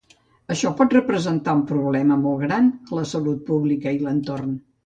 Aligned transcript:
Això 0.53 0.71
pot 0.79 0.95
representar 0.95 1.55
un 1.59 1.61
problema 1.73 2.19
molt 2.23 2.43
gran 2.47 2.73
a 2.93 2.99
la 3.01 3.07
salut 3.13 3.47
pública 3.51 3.97
i 3.99 4.05
l'entorn. 4.09 4.61